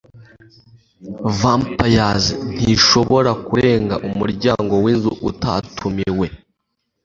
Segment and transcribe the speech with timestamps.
[1.39, 6.27] vampires ntishobora kurenga umuryango winzu utatumiwe